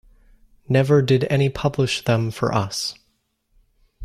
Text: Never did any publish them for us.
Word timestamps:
Never 0.67 1.03
did 1.03 1.27
any 1.29 1.47
publish 1.47 2.03
them 2.05 2.31
for 2.31 2.51
us. 2.55 2.95